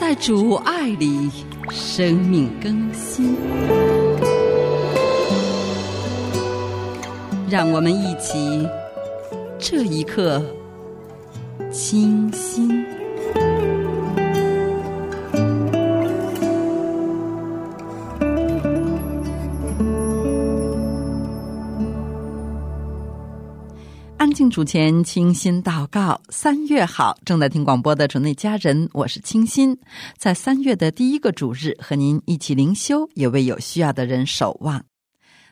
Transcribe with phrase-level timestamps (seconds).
[0.00, 1.30] 在主爱里
[1.68, 3.36] 生命更新。
[7.50, 8.66] 让我们一起
[9.58, 10.42] 这一刻
[11.70, 12.89] 清新。
[24.50, 26.20] 主前，清新祷告。
[26.28, 29.78] 三月好，正在听广播的主内家人，我是清新。
[30.18, 34.84] 在三月的第一个主日，和您一起灵修，也为有需要的人守望。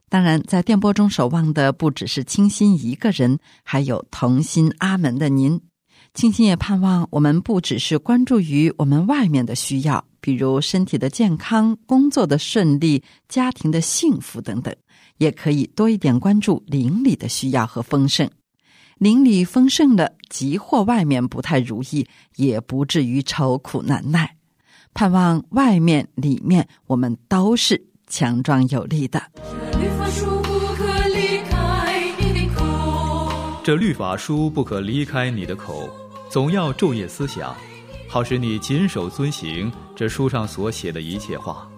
[0.08, 5.60] 当然，在电波中守望的不只是清新一个人，还有同心阿门的您。
[6.12, 14.74] 清新也盼望我们不只是关注于我们外面的需要，比如身体的健康、工作的顺利、家庭的幸福等等，
[15.18, 18.28] 也可以多一点关注邻里的需要和丰盛。
[18.98, 24.36] 邻里丰盛了，即或外面不太如意，也不至于愁苦难耐。
[24.92, 29.22] 盼望外面里面，我们都是强壮有力的。
[29.32, 35.88] 这律法书不可离开你的口，这律法书不可离开你的口，
[36.28, 37.54] 总要昼夜思想，
[38.08, 41.68] 好使你谨守遵行这书上所写的一切话。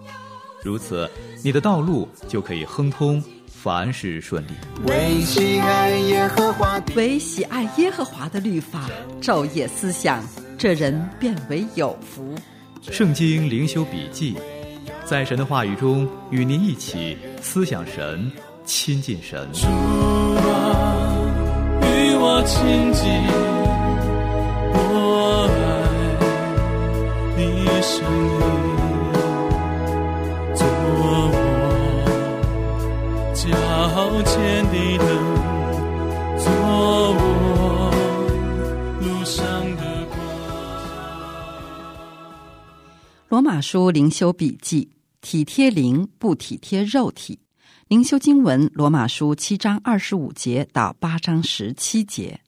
[0.62, 1.10] 如此，
[1.44, 3.22] 你的道路就可以亨通，
[3.62, 4.52] 凡事顺利。
[4.86, 8.88] 为喜爱耶和华的唯喜爱耶和华的律法，
[9.20, 10.24] 昼夜思想，
[10.56, 12.34] 这人变为有福。
[12.80, 14.34] 圣经灵修笔记，
[15.04, 18.32] 在神的话语中与您一起思想神，
[18.64, 19.46] 亲近神。
[19.52, 21.12] 主啊，
[21.82, 23.04] 与我亲近，
[24.72, 25.60] 我爱
[27.36, 28.69] 你声音，
[34.22, 35.06] 前的灯，
[36.38, 36.50] 做
[37.16, 37.90] 我
[39.00, 39.44] 路上
[39.76, 40.18] 的光。
[43.28, 44.90] 罗马书灵修笔记：
[45.20, 47.38] 体贴灵，不体贴肉体。
[47.88, 52.40] 灵修经文：罗马书七章二十五节到八章十七节。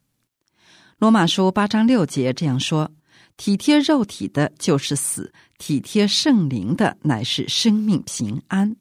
[0.98, 2.90] 罗马书八章六节这样说：
[3.36, 8.76] 体贴肉体的，就是死；体贴圣灵的，乃是生命平安。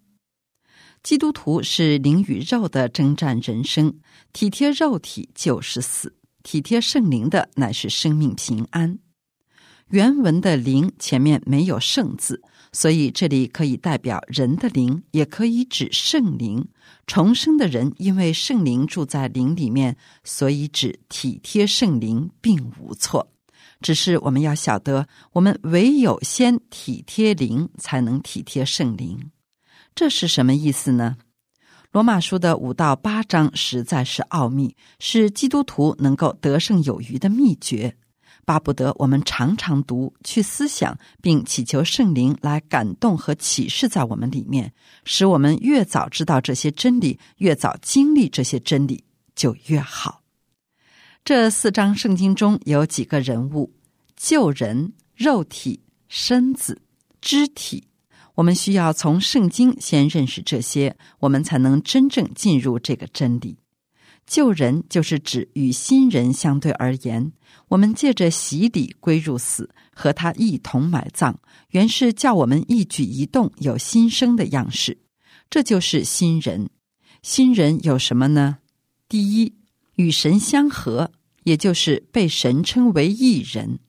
[1.04, 3.94] 基督徒是灵与肉的征战人生，
[4.34, 9.00] 体贴肉体就是死，体贴圣灵的乃是生命平安。
[9.90, 12.42] 原文的“灵”前面没有“圣”字，
[12.72, 16.66] 所以这里可以代表人的灵，也可以指圣灵。
[17.08, 23.28] 重生的人因为圣灵住在灵里面，所以指体贴圣灵并无错。
[23.82, 29.32] 只是我们要晓得，我们唯有先体贴灵，才能体贴圣灵。
[29.94, 31.18] 这是什么意思呢？
[31.92, 37.98] 罗马书的五到八章实在是奥秘，是基督徒能够得胜有余的秘诀。
[38.46, 49.04] 巴不得我们常常读、去思想，并祈求圣灵来感动和启示在我们里面，使我们越早知道这些真理，越早经历这些真理，
[49.36, 50.24] 就越好。
[51.24, 53.72] 这四章圣经中有几个人物：
[54.16, 56.82] 救人、肉体、身子、
[57.22, 57.84] 肢体。
[58.36, 63.58] 我们需要从圣经先认识这些，我们才能真正进入这个真理。
[64.26, 67.34] 旧人就是指与新人相对而言，
[67.70, 71.36] 我们借着洗礼归入死，和他一同埋葬，
[71.72, 75.00] 原是叫我们一举一动有新生的样式。
[75.50, 76.70] 这就是新人。
[77.22, 78.60] 新人有什么呢？
[79.10, 79.54] 第一，
[79.96, 81.12] 与神相合，
[81.44, 83.80] 也就是被神称为义人；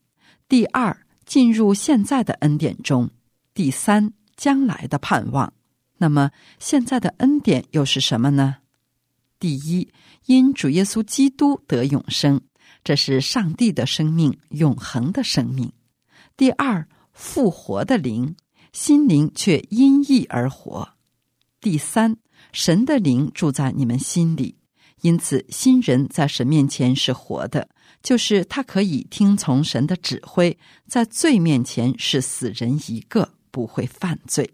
[0.49, 3.09] 第二，进入现在的恩典中；
[3.55, 4.13] 第三，
[4.43, 5.53] 将来的盼望。
[5.99, 8.57] 那么，现在的恩典又是什么呢？
[9.39, 9.89] 第一，
[10.27, 12.41] 因主耶稣基督得永生，
[12.83, 15.73] 这是上帝的生命，永恒的生命。
[16.37, 18.35] 第二，复活的灵，
[18.73, 20.89] 心灵却因义而活。
[21.61, 22.17] 第三，
[22.51, 24.57] 神的灵住在你们心里，
[25.03, 27.69] 因此新人在神面前是活的，
[28.03, 34.51] 就是他可以听从神的指挥，在罪面前是死人一个，不会犯罪。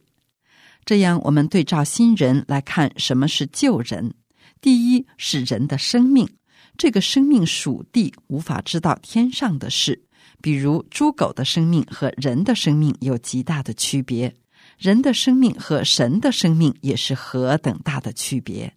[0.84, 4.12] 这样，我们对照新人来看，什么是救人？
[4.60, 6.28] 第一是人的生命，
[6.76, 10.02] 这个生命属地，无法知道天上的事。
[10.42, 14.34] 比如猪狗的生命和人的生命有极大的区别。
[14.78, 18.72] 人的生命和神的生命也是何等大的区别。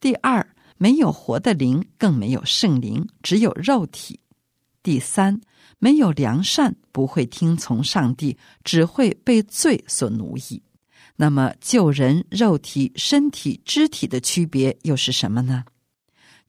[0.00, 0.44] 第二，
[0.76, 4.20] 没有活的灵，更没有圣灵，只有肉体。
[4.82, 5.40] 第三，
[5.78, 10.62] 没有良善，不会听从上帝，只会被罪所奴役。
[11.16, 15.64] 那么，救人肉体、身体、肢体的区别又是什么呢？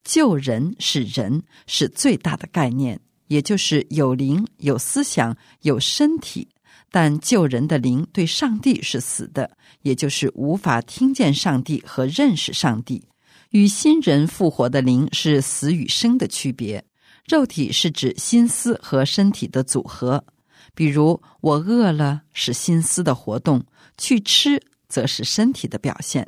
[0.04, 6.48] 救人是人，是最大的概念，也就是有灵、有思想、有身体。
[6.92, 13.04] 但救人的灵对上帝是死的，也就是无法听见上帝和认识上帝。
[13.52, 16.84] 与新人复活的灵是死与生的区别。
[17.30, 20.26] 肉体是指心思和身体的组合，
[20.74, 23.64] 比如我饿了是心思的活动，
[24.00, 26.28] 去吃则是身体的表现。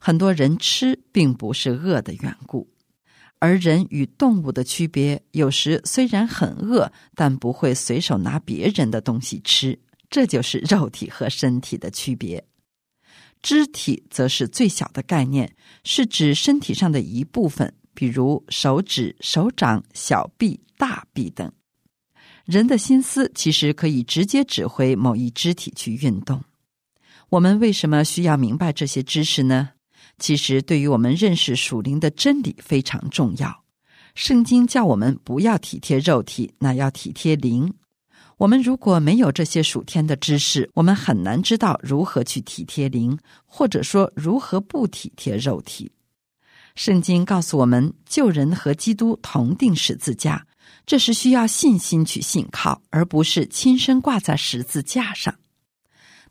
[0.00, 2.66] 很多人吃并不是饿的缘故。
[3.38, 9.78] 而人与动物的区别，有时虽然很饿，但不会随手拿别人的东西吃，
[10.08, 12.42] 这就是肉体和身体的区别。
[13.42, 15.54] 肢体则是最小的概念，
[15.84, 21.52] 是指身体上的一部分，比如手指、手掌、小臂、大臂等。
[22.46, 26.42] 人的心思其实可以直接指挥某一肢体去运动。
[27.28, 29.68] 我们为什么需要明白这些知识呢？
[30.18, 33.64] 其实，对于我们认识属灵的真理非常重要。
[34.14, 37.70] 圣经叫我们不要体贴肉体，那要体贴灵。
[38.38, 45.92] 我们如果没有这些属天的知识，我们很难知道如何去体贴灵，或者说如何不体贴肉体。
[46.74, 50.46] 圣经告诉我们，救人和基督同定十字架，
[50.86, 55.34] 这是需要信心去信靠，而不是亲身挂在十字架上。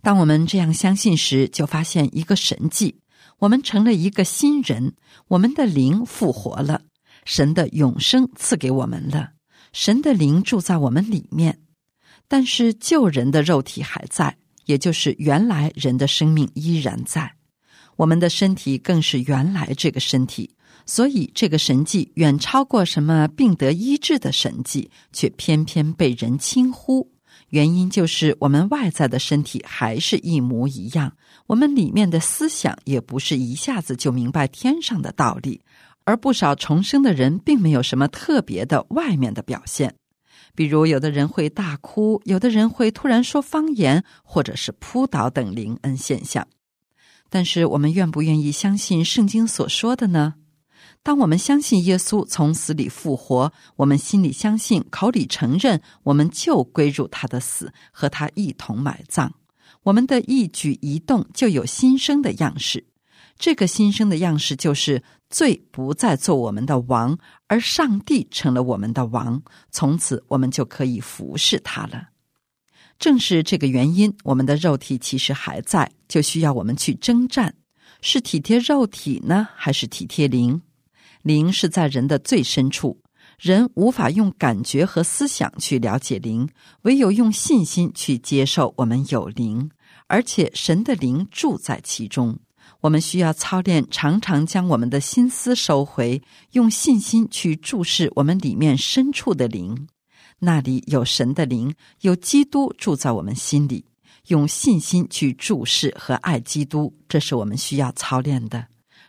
[0.01, 2.99] 当我们这样相信时，就发现一个神迹。
[3.39, 4.95] 我们成了一个新人，
[5.29, 6.81] 我们的灵复活了，
[7.23, 9.31] 神的永生赐给我们了，
[9.71, 11.59] 神的灵住在我们里面。
[12.27, 17.33] 但是救人的肉体还在，也就是原来人的生命依然在，
[17.99, 20.49] 我们的身体更是原来这个身体，
[20.85, 27.11] 所以这个神迹远超过什么病得医治的神迹，却偏偏被人轻忽。
[27.49, 31.11] 原因就是我们外在的身体还是一模一样，
[31.45, 35.59] 我们里面的思想也不是一下子就明白天上的道理，
[36.05, 39.93] 而不少重生的人并没有什么特别的外面的表现，
[40.55, 46.47] 比如有的人会大哭，有的人会突然说方言，或者是扑倒等灵恩现象。
[47.29, 50.35] 但是我们愿不愿意相信圣经所说的呢？
[51.01, 59.33] 当我们相信耶稣从死里复活，我们心里相信，口里承认，我们就归入他的死，和他一同埋葬。
[59.83, 62.85] 我们的一举一动就有新生的样式。
[63.37, 67.17] 这个新生的样式就是罪不再做我们的王，
[67.47, 69.41] 而上帝成了我们的王。
[69.71, 72.09] 从此，我们就可以服侍他了。
[72.99, 77.55] 正是这个原因，我们的肉体其实还在，就需要我们去征战：
[78.01, 80.61] 是体贴肉体呢，还是体贴灵？
[81.21, 83.01] 灵是在人的最深处，
[83.39, 86.49] 人无法用感觉和思想去了解灵，
[86.81, 89.71] 唯有用信心去接受我们有灵，
[90.07, 92.37] 而且神的灵住在其中。
[92.81, 99.87] 我们需要操练，常常将我们的心思收回，用信心去注视我们里面深处的灵，
[100.39, 103.85] 那里有神的灵，有基督住在我们心里。
[104.27, 108.67] 用信心去注视和爱基督，这是我们需要操练的。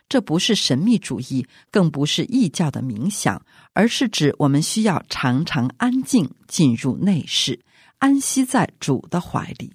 [0.09, 7.59] 这不是神秘主义，更不是异教的冥想，而是指我们需要常常安静，进入内室，
[7.99, 9.73] 安息在主的怀里。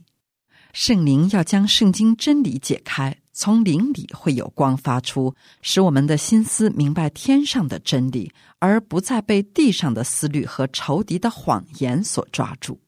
[0.73, 12.81] 圣灵要将圣经真理解开，从灵里会有光发出，使我们的心思明白天上的真理，而不再被地上的思虑和仇敌的谎言所抓住。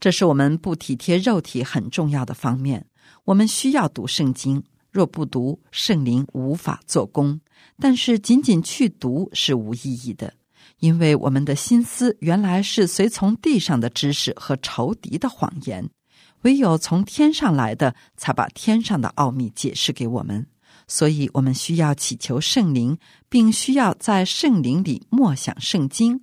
[0.00, 2.84] 这是我们不体贴肉体很重要的方面。
[3.26, 4.60] 我们需要读圣经。
[4.90, 7.40] 若不读，圣灵无法做工。
[7.78, 10.34] 但是仅仅去读是无意义的，
[10.80, 15.88] 因为我们的心思原来是随从地上的知识和仇敌的谎言，
[16.42, 20.46] 唯有从天上来的，才把天上的奥秘解释给我们。
[20.86, 26.20] 所以，我们需要祈求圣灵，并需要在圣灵里默想圣经，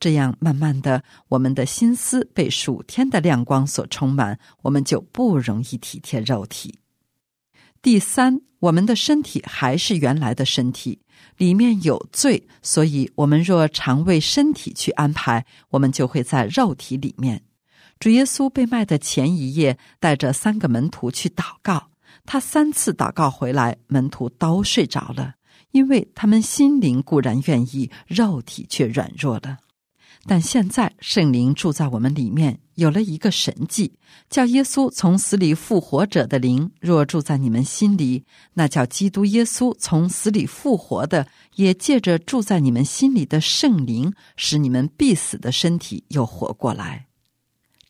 [0.00, 6.74] 这样慢慢的，我们的心思被属天的亮光所充满，我们就不容易体贴肉体。
[7.80, 10.98] 第三，我们的身体还是原来的身体，
[11.36, 17.40] 里面有罪，所以我们若常为身体去安排，我们就会在肉体里面。
[18.00, 21.90] 主耶稣被卖的前一夜，带着三个门徒去祷告，
[22.24, 25.34] 他三次祷告回来，门徒都睡着了，
[25.72, 29.58] 因为他们心灵固然愿意，肉体却软弱了。
[30.24, 33.92] 但现在圣灵住在我们里面，有了一个神迹，
[34.30, 41.26] 叫耶稣从死里复活者的灵，若住在你们心里，那叫基督耶稣从死里复活的，
[41.56, 47.09] 也借着住在你们心里的圣灵，使你们必死的身体又活过来。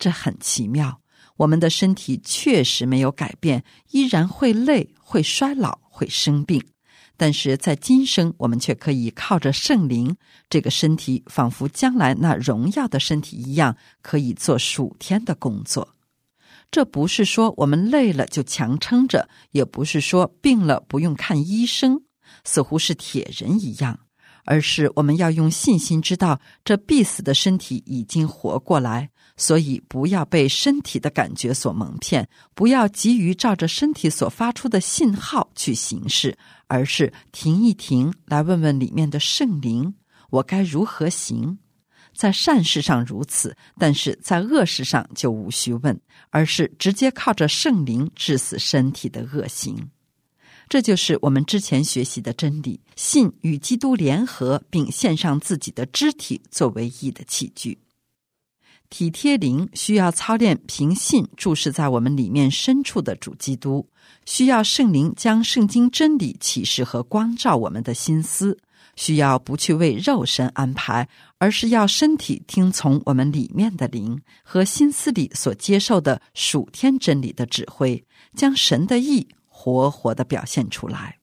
[0.00, 1.00] 这很奇妙。
[1.36, 6.60] 我们的身体确实没有改变，依然会累、会衰老、会生病。
[7.16, 10.16] 但是在今生，我们却可以靠着圣灵，
[10.48, 15.86] 这个身体仿佛将来那荣耀的身体一样，可以做数天的工作。
[16.70, 22.00] 这不是说我们累了就强撑着，也不是说病了不用看医生，
[22.44, 24.00] 似乎是铁人一样，
[24.44, 29.10] 而是我们要用信心知道，这必死的身体已经活过来。
[29.40, 39.94] 所以，不要被身体的感觉所蒙骗，不要急于照着身体所发出的信号去行事，而是停一停，来问问里面的圣灵：
[40.28, 41.58] 我该如何行？
[42.14, 49.88] 在善事上如此，但是在恶事上就无需问，而是直接靠着圣灵致死身体的恶行。
[50.68, 57.78] 这就是我们之前学习的真理：信与基督联合，并献上自己的肢体作为义的器具。
[58.90, 63.88] 体贴灵需要操练凭信注视在我们里面深处的主基督，
[64.26, 68.58] 需要圣灵将圣经真理启示和光照我们的心思，
[68.96, 78.04] 需要不去为肉身安排，而是要身体听从我们里面的灵和心思里所接受的属天真理的指挥，
[78.34, 81.18] 将神的意活活的表现出来。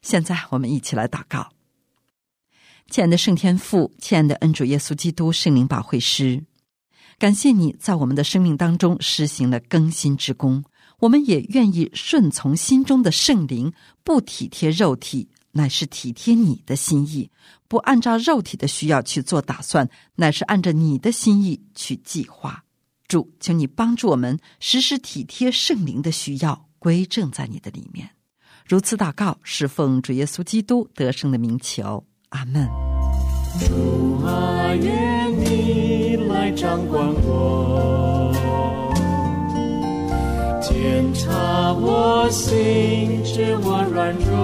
[0.00, 1.50] 现在我们一起来祷告，
[2.88, 6.44] 亲爱的圣天父，亲爱的恩主耶稣基督圣灵保惠师。
[7.18, 10.62] 感谢你在我们的生命当中施行了更新之功，
[11.00, 13.72] 我们也愿意顺从心中的圣灵，
[14.04, 17.28] 不体贴肉体，乃是体贴你的心意；
[17.66, 22.62] 不按照肉体的需要去做打算，乃是按照你的心意去计划。
[23.08, 28.08] 主，求你帮助我们时时体贴圣灵的需要，归正在你的里面。
[28.64, 32.04] 如此祷告，是奉主耶稣基督得胜的名求。
[32.28, 32.68] 阿门。
[33.58, 35.17] 主啊，愿
[36.48, 38.32] 来掌管我，
[40.62, 44.34] 检查我心，知我软弱。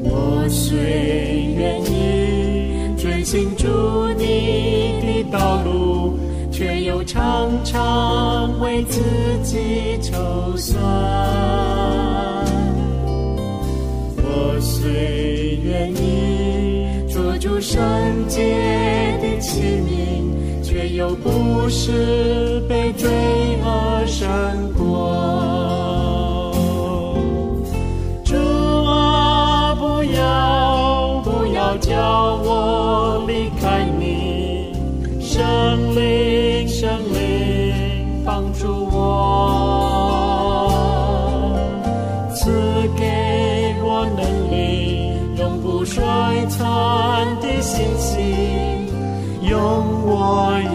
[0.00, 0.74] 我虽
[1.56, 3.68] 愿意遵行主
[4.18, 6.18] 你的道路，
[6.50, 9.00] 却又常常为自
[9.44, 10.82] 己筹算。
[14.16, 15.41] 我虽
[17.62, 17.80] 圣
[18.26, 18.42] 洁
[19.22, 23.08] 的器皿，却又不是被罪
[23.62, 24.28] 恶胜
[24.76, 26.52] 过。
[28.24, 28.34] 主
[28.84, 34.11] 啊，不要不要叫我离开你，
[50.24, 50.71] 我一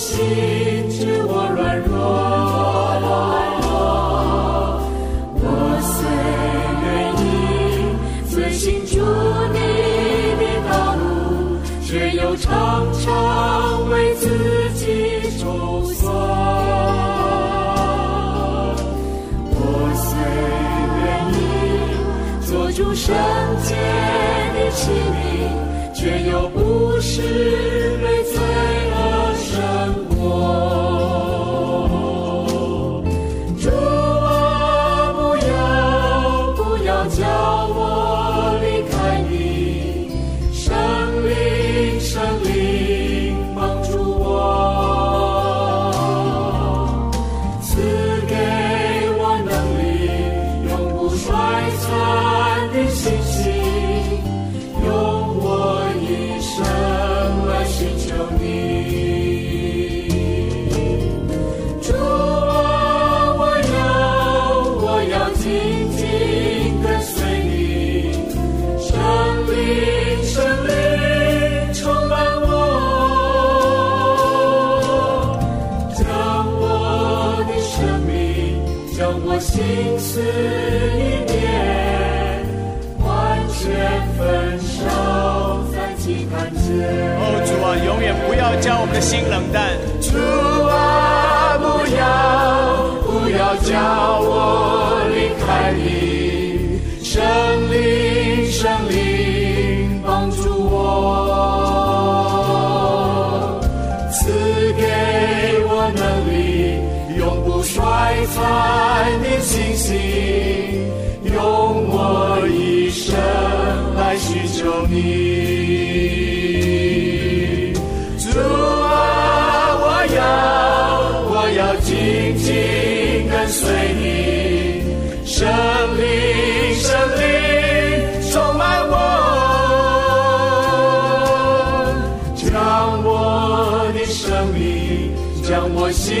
[0.00, 0.16] 心，
[0.88, 1.92] 知我软弱。
[5.36, 5.44] 我
[5.84, 5.92] 虽
[6.86, 6.88] 愿
[7.20, 7.22] 意
[8.30, 8.96] 遵行主
[9.52, 9.58] 你
[10.40, 11.04] 的道路，
[11.84, 12.48] 却又常
[12.94, 13.04] 常
[13.90, 14.24] 为自
[14.74, 14.82] 己
[15.38, 16.00] 筹算。
[19.52, 19.60] 我
[20.00, 20.08] 虽
[20.96, 21.04] 愿
[21.36, 21.38] 意
[22.46, 23.04] 做主圣
[23.62, 23.68] 洁
[24.54, 24.80] 的器
[25.12, 25.14] 皿，
[25.94, 27.20] 却又不是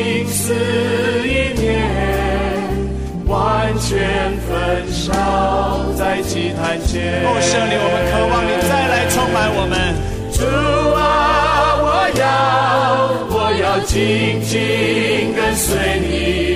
[0.00, 0.54] 心思
[1.24, 1.68] 意念，
[3.26, 5.12] 完全焚烧
[5.94, 7.22] 在祭坛前。
[7.26, 9.76] 哦，圣灵，我们渴望你再来充满我们。
[10.32, 10.40] 主
[10.96, 11.04] 啊，
[11.84, 12.24] 我要
[13.28, 15.68] 我要紧紧跟随
[16.00, 16.49] 你，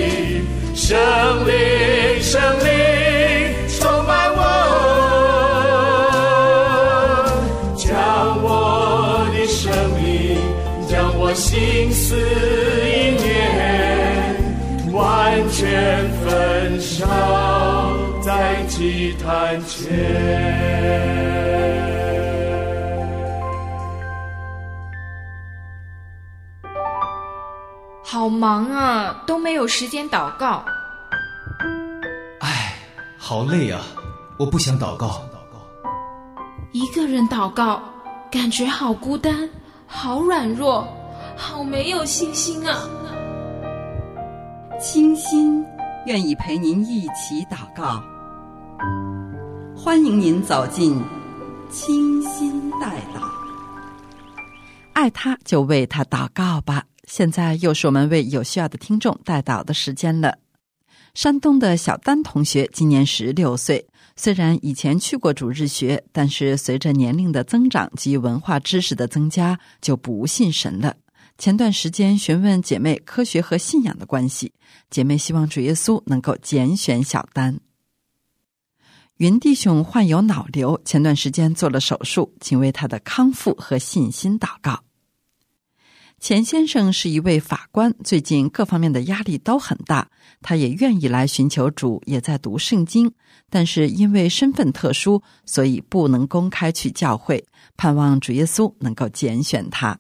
[28.35, 30.65] 忙啊，都没有时间祷告。
[32.41, 32.75] 唉，
[33.17, 33.81] 好累啊！
[34.39, 35.23] 我不想祷告。
[36.73, 37.81] 一个人祷告，
[38.33, 39.49] 感觉好孤单，
[39.87, 40.87] 好软弱，
[41.37, 42.81] 好没有信心啊！
[44.81, 45.65] 清心
[46.05, 48.03] 愿意陪您一起祷告，
[49.77, 51.01] 欢迎您走进
[51.71, 53.23] 清新代祷。
[54.95, 56.83] 爱他就为他祷告吧。
[57.07, 60.39] 现在又是我们为有需要的听众带祷的时间了。
[61.15, 63.87] 山东的小丹同学今年十六岁，
[64.17, 70.97] 虽然以前去过主日学，但是随着年龄的增长及文化知识的增加，就不信神了。
[71.39, 74.53] 前段时间询问姐妹科学和信仰的关系，
[74.91, 77.61] 姐妹希望主耶稣能够拣选小丹。
[79.19, 84.83] 云弟兄患有脑瘤，前段时间做了手术，请为他的康复和信心祷告。
[86.25, 90.09] 钱先生是一位法官，最近各方面的压力都很大，
[90.41, 93.13] 他也愿意来寻求主，也在读圣经，
[93.51, 97.45] 但是因为身份特殊，所以不能公开去教会。
[97.77, 99.99] 盼望主耶稣能够拣选他。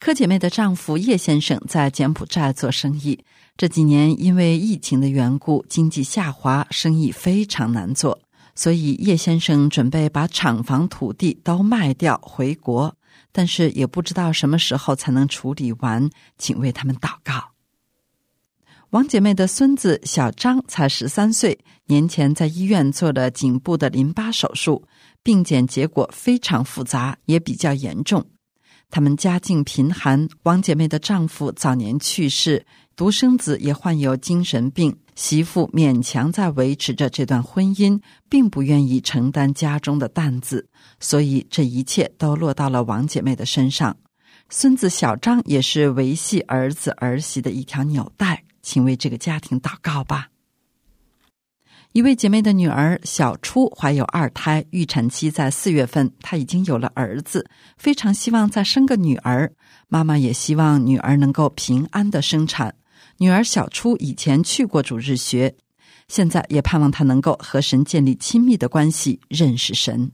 [0.00, 3.20] 柯姐妹的丈夫叶先生在柬埔寨做生意，
[3.56, 8.18] 这几年因为疫情的缘故，经济下滑，生意非常难做，
[8.56, 12.96] 所以叶先生准备把厂房、土地都卖掉回国。
[13.32, 17.52] 但是也不知道什么时候才能处理完，请为他们祷告。
[18.90, 24.86] 王姐妹的孙子小张才十三岁，年前在医院做了颈部的淋巴手术，
[25.22, 28.24] 病检结果非常复杂，也比较严重。
[28.88, 34.96] 他们家境贫寒，王姐妹的丈夫早年去世，独生子也患有精神病。
[35.16, 40.68] 媳妇勉强在维持着这段婚姻，并不愿意承担家中的担子，
[41.00, 43.96] 所以这一切都落到了王姐妹的身上。
[44.50, 50.28] 孙子小张也是维系儿子儿媳的一条纽带，请为这个家庭祷告吧。
[51.92, 57.48] 一位姐妹的女儿小初怀有二胎，预产期在四月份，她已经有了儿子，
[57.78, 59.50] 非常希望再生个女儿。
[59.88, 62.74] 妈妈也希望女儿能够平安的生产。
[63.18, 65.54] 女儿小初以前去过主日学，
[66.08, 70.10] 现在也盼望她能够和神建立亲密的关系，认识神。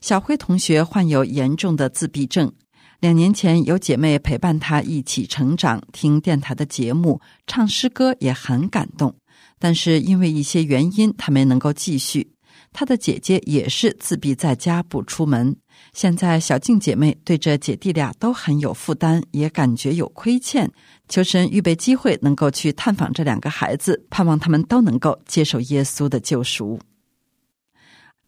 [0.00, 2.52] 小辉同学患有严重的自闭症，
[3.00, 9.14] 两年前有姐妹陪伴他一起成长，听电台的节目，唱诗歌也很感动。
[9.58, 12.30] 但是因为一些原因，他没能够继续。
[12.72, 15.56] 他的姐姐也是自闭在家不出门。
[15.92, 20.70] 现在小静姐妹对这姐弟俩都很有负担，也感觉有亏欠。
[21.08, 26.80] 求神预备机会，能够去探访这两个孩子，盼望他们都能够接受耶稣的救赎。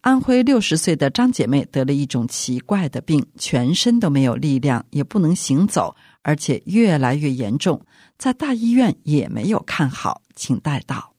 [0.01, 7.81] 安徽六十岁的张姐妹得了一种奇怪的病，全身都没有力量，也不能行走，而且越来越严重，
[8.17, 11.16] 在大医院也没有看好，请带到。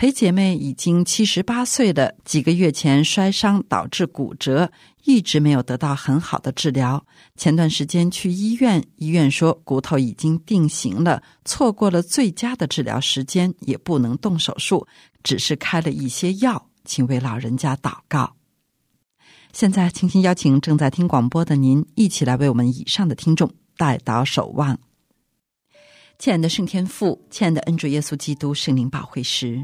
[0.00, 4.72] 裴姐妹已经七十八岁了，几个月前摔伤导致骨折，
[5.04, 7.04] 一直没有得到很好的治疗。
[7.36, 14.86] 前段时间去医院，医院说骨头已经定型了，错过了最佳的治疗时间，也不能动手术，
[15.22, 18.34] 只是开了一些药，请为老人家祷告。
[19.52, 24.78] 现在，轻轻邀请正在听广播的您，一起来为我们以上的听众带祷守望。
[26.18, 29.60] 亲爱的圣天父，亲爱的恩主耶稣基督圣灵保惠师，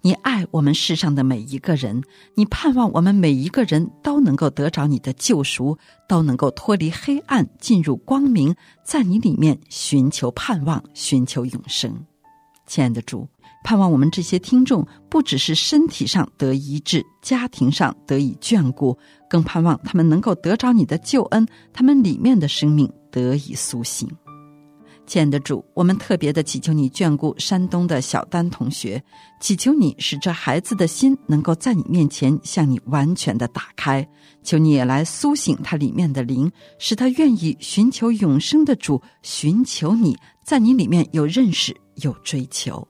[0.00, 2.00] 你爱我们世上的每一个人，
[2.36, 5.76] 你盼望我们每一个人都能够得着你的救赎，
[6.08, 11.92] 都能够脱离黑暗，进入光明，在你里面寻求盼望，寻求永生。
[12.66, 13.28] 亲爱的主。
[13.64, 18.96] 盼望我们这些听众不只是身体上得医治，家庭上得以眷顾，
[19.28, 24.08] 更盼望他们能够得着你的救恩，他们里面的生命得以苏醒。
[25.08, 29.02] 亲爱的主，我们特别的祈求你眷顾山东的小丹同学，
[29.40, 34.06] 祈求你使这孩子的心能够在你面前向你完全的打开，
[34.42, 42.86] 求你也来苏醒他里面的灵，使他愿意寻求永生的主，寻求你在你里面有认识有追求。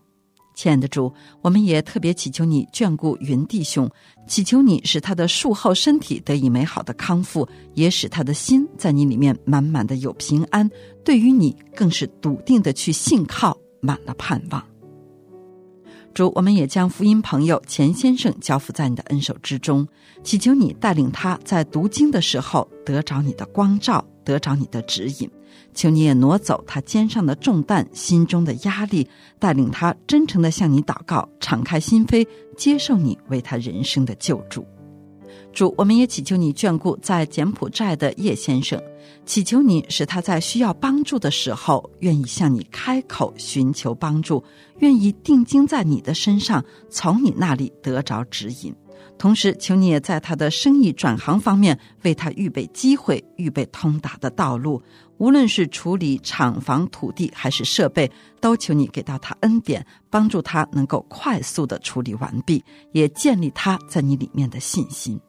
[0.58, 3.88] 亲爱的主，我们也特别祈求你眷顾云弟兄，
[4.26, 10.68] 祈求你使他的术后身体得以美好的康复，也使他的心在你里面满满的有平安，
[11.04, 14.60] 对于你更是笃定的去信靠，满了盼望。
[16.12, 19.86] 主，我们也将福音朋友钱先生交付在你的恩手之中，
[20.24, 25.30] 祈求你带领他在读经的时候得着你的光照，得着你的指引。
[25.74, 34.64] 求你也挪走他肩上的重担，心中的压力，带领他真诚的向你祷告，敞开心扉，接受你为他人生的救助。
[35.52, 38.80] 主，我们也祈求你眷顾在柬埔寨的叶先生，
[39.24, 44.42] 祈求你使他在需要帮助的时候，愿意向你开口寻求帮助，
[44.78, 48.74] 愿意定睛在你的身上，从你那里得着指引。
[49.18, 54.82] 同时，求你也在他的生意转行方面为他预备机会，预备通达的道路。
[55.18, 58.08] 无论是处理厂房土地还是设备，
[58.40, 65.20] 都求你给到他恩典，帮助他能够快速的处理完毕，也建立他在你里面的信心。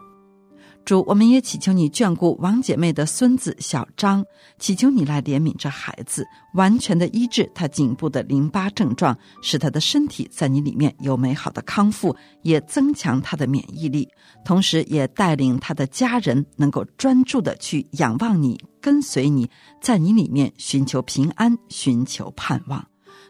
[0.89, 4.25] 主，我们也祈求你眷顾王姐妹的孙子小张，
[4.57, 6.25] 祈求你来怜悯这孩子，
[6.55, 14.09] 完全的医治他颈部的淋巴症状，使他的身体在你里面有美好的康复，也增强他的免疫力，
[14.43, 19.47] 同时也带领他的家人能够专注的去仰望你，跟随你，
[19.79, 22.83] 在你里面寻求平安，寻求盼望。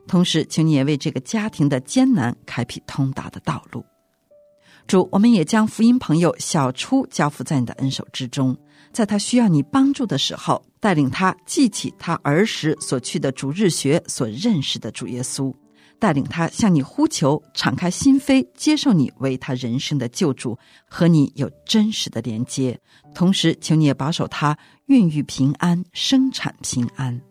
[0.07, 3.83] 同时，请你也为这个家庭的艰难开辟通达的道路。
[4.89, 8.57] 主，我们也将福音朋友小初交付在你的恩手之中，
[8.91, 15.53] 在他需要你帮助的时候，带领他记起他儿时所去的主日学所认识的主耶稣，
[15.99, 22.75] 带领他向你呼求，敞开心扉，接受你为他人生的救主，和你有真实的连接。
[23.13, 27.21] 同时，求你也保守他孕育平安，生产平安。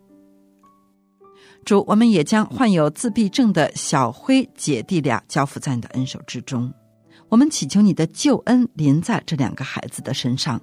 [1.65, 6.73] 主，我们也将患有自闭症的小辉姐弟俩交付在你的恩手之中。
[7.29, 10.59] 我们祈求你的救恩临在这两个孩子的身上，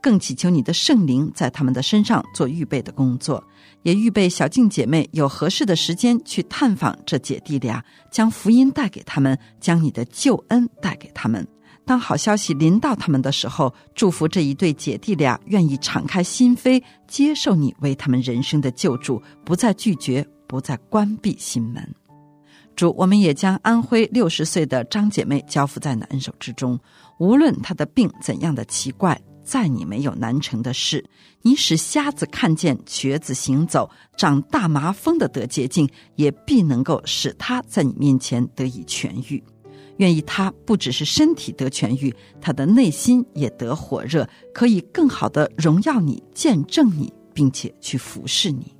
[0.00, 3.42] 更祈求你的圣灵在他们的身上做预备的工作，
[3.82, 11.44] 也预备小静姐妹有合适的时间去探访这姐弟俩，将福音带给他们，将你的救恩带给他们。
[11.84, 22.05] 当好消息临到他们的时候，祝福这一对姐弟俩愿意敞开心扉，接受你为他们人生的救助，不再拒绝，不再关闭心门。
[22.76, 26.78] 主，我们也将安徽六十岁的张姐妹交付在你的恩手之中。
[27.18, 31.04] 无论她的病怎样的奇怪，在你没有难成的事。
[31.42, 39.42] 你使瞎子看见，瘸子行走，长大麻风的得洁净，也必能够使他在你面前得以痊愈。
[39.96, 48.75] 愿意他不只是身体得痊愈，他的内心也得火热，可以更好的荣耀你、见证你，并且去服侍你。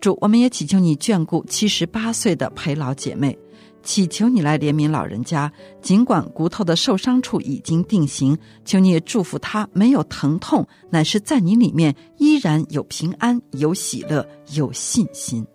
[0.00, 3.36] 主，我们也祈求你眷顾七十八岁的陪老姐妹，
[3.82, 5.50] 祈求你来怜悯老人家。
[5.80, 15.46] 尽管骨头的受伤处已经定型，求你也祝福他没有疼痛，乃是在你里面依然有平安、有喜乐、有信心。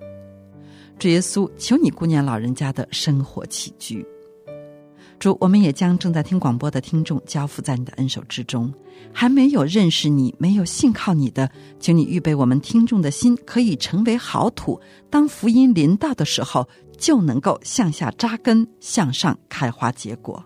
[0.98, 4.06] 主耶稣，求你顾念老人家的生活起居。
[5.22, 8.74] 主，我们也将正在听广播的听众交付在你的恩手之中。
[9.14, 11.48] 还没有认识你、没有信靠你的，
[11.80, 14.82] 请你预备我们听众的心，可以成为好土。
[15.12, 20.44] 当福音临到的时候，就能够向下扎根，向上开花结果。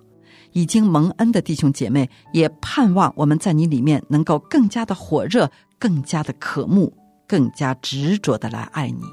[0.52, 6.92] 已经蒙恩的弟兄姐妹，也盼望我们在你里面能够更加的火热，更加的渴慕，
[7.26, 9.04] 更加执着的来爱你。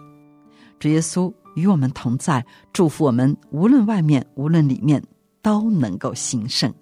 [0.80, 5.00] 主耶稣与我们同在，祝福我们，无论外面，无论里面，
[5.42, 6.72] 都能够兴盛。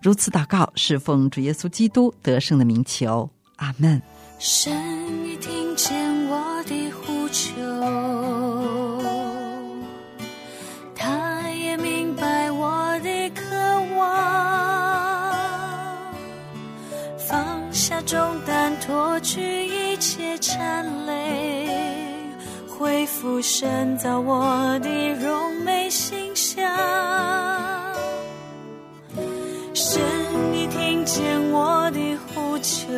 [0.00, 4.00] 如此祷告，是奉主耶稣基督得胜的名求，阿门。
[4.38, 4.72] 神
[5.24, 5.94] 已听见
[6.28, 7.54] 我的呼求，
[10.94, 13.42] 他也明白我的渴
[13.96, 14.06] 望，
[17.18, 21.66] 放下重担，脱去一切缠累，
[22.68, 26.62] 恢复神造我的荣美形象。
[29.88, 30.02] 神
[30.52, 32.90] 你听见我的呼求，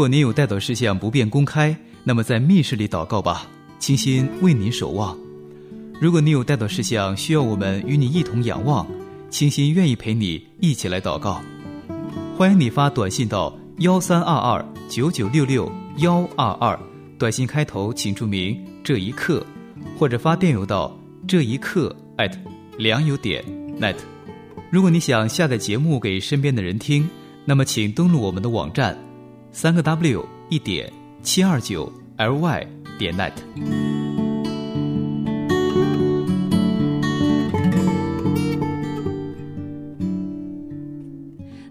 [0.00, 3.46] 如果您有带祷事项不便公开，那么在密室里祷告吧，
[3.78, 5.14] 清心为您守望。
[6.00, 8.86] 如果你有带祷事项需要我们与你一同仰望，
[9.28, 11.42] 清心愿意陪你一起来祷告。
[12.34, 16.80] 欢迎你发短信到幺三二二九九六六幺二二，
[17.18, 19.44] 短信开头请注明“这一刻”，
[19.98, 22.32] 或者发电邮到这一刻 at
[22.78, 23.44] 良友点
[23.78, 23.96] net。
[24.70, 27.06] 如果你想下载节目给身边的人听，
[27.44, 28.96] 那么请登录我们的网站，
[29.52, 30.90] 三个 W 一点
[31.22, 32.66] 七二九 ly
[32.98, 33.32] 点 net。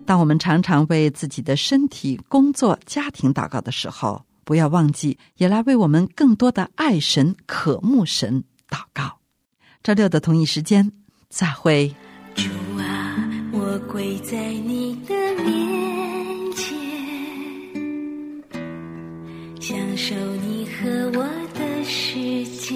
[0.06, 9.20] 当我们常常为自己的身体、工作、家庭祷告的时候，不要忘记也来为我们更多的爱神、渴慕神祷告。
[9.84, 10.92] 周六的同一时间
[11.30, 11.94] 再会。
[12.36, 13.16] 主啊，
[13.54, 15.14] 我跪在你的
[15.44, 16.09] 面
[19.70, 22.74] 享受你和我的世界，